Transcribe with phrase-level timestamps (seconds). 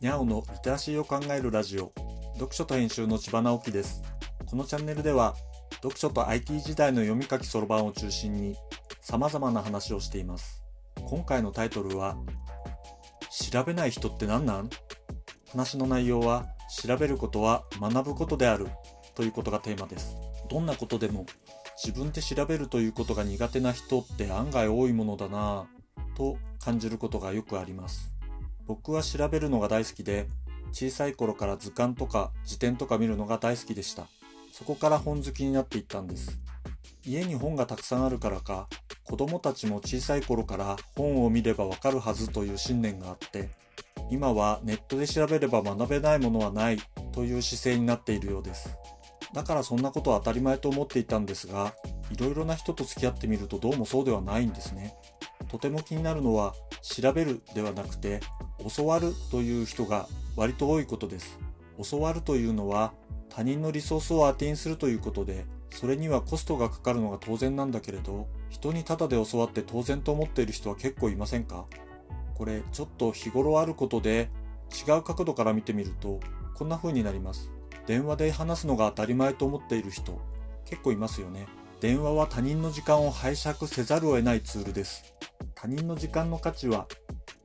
[0.00, 1.92] にゃおのリテラシーを考えるラジオ。
[2.32, 4.02] 読書と編集の千葉直樹です。
[4.46, 5.36] このチャンネルでは
[5.82, 8.56] 読書と IT 時代の読み書きそろばんを中心に
[9.02, 10.64] 様々な話をしています。
[11.04, 12.16] 今回のタイトルは
[13.52, 14.70] 調べない人って何なん？
[15.50, 16.46] 話の内容は
[16.82, 18.68] 調べることは学ぶことである
[19.14, 20.16] ということがテーマです。
[20.48, 21.26] どんなことでも
[21.76, 28.14] 自分で調べるということが苦手な人って案外多いものだなぁと感じることがよくあります。
[28.70, 30.28] 僕は調べるのが大好きで
[30.70, 34.06] 小さい頃から図鑑とか辞典とか見るのが大好きでした。
[34.52, 36.38] そこから本好きになっていったんです。
[37.04, 38.68] 家に本がたくさんあるからか
[39.02, 43.48] 子供たちも小さい頃から本を見ればわかるはずという信念があって
[44.08, 46.78] 今はネットで調べれば学べないものはない
[47.10, 48.76] という姿勢になっているようです。
[49.32, 51.74] だからそんなことは当たり前と思っていたんですが
[52.12, 54.94] いろいろな人と付き合ってみるとどうもそうではないんですね。
[55.50, 58.20] とても気になるのは調べるではなくて
[58.76, 60.06] 教わるという人が
[60.36, 61.38] 割と多いことです。
[61.90, 62.92] 教わるというのは
[63.28, 71.64] 他人のリソースをアテインするということでそれにはコストがかかるのが当然なんだけれど人にタダで教わって当然と思っている人は結構いませんか？
[72.34, 74.30] これちょっと日頃あることで
[74.86, 76.20] 違う角度から見てみると
[76.54, 77.50] こんな風になります。
[77.86, 80.20] 電話で話すのが当たり前と思っている人
[80.64, 81.46] 結構いますよね。
[81.80, 85.14] 電話は他人の時間を拝借せざるを得ないツールです。
[85.60, 86.86] 他人の時間の価値は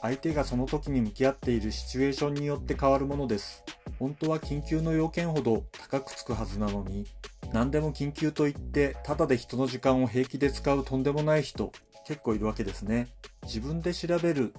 [0.00, 3.64] 相手がその時に向き合っているシチュエーションによって変わるものです。
[3.98, 7.08] 本当は緊急の要件ほど高くつくはずなのに
[7.52, 11.72] 何でも緊急と言ってただで人の時間を平気で使うとんでもない人
[12.06, 13.08] 結構いるわけですね。
[13.42, 14.54] 自分で調べる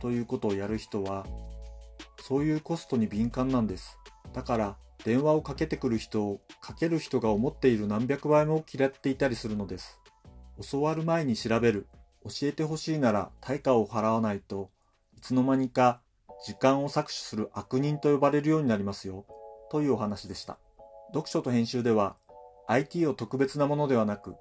[0.00, 1.26] ということをやる人は
[2.22, 3.98] そういうコストに敏感なんです。
[4.32, 10.00] だから電話をかけてくる人をかける人が思っている何百倍も嫌っていたりするのです。
[10.70, 11.86] 教わる前に調べる。
[12.28, 14.70] 教えてほしいなら対価を払わないと
[15.16, 16.00] いつの間にか
[16.44, 19.24] 時間を搾取する悪人と呼ばれるようになりますよ
[19.70, 20.58] というお話でした
[21.08, 22.16] 読書と編集では
[22.68, 24.34] IT を特別なものではなく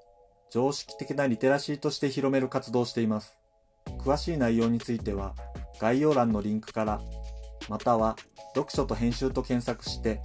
[0.52, 3.38] 常識的なリテラシーとして広める活動をしています
[4.00, 5.34] 詳しい内容については
[5.80, 7.02] 概要欄のリンクから
[7.70, 8.16] または
[8.56, 10.22] 読書と編集と検索して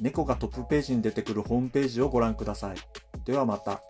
[0.00, 2.76] 猫がトップページに出てくるホームページをご覧ください。
[3.24, 3.82] ではまた。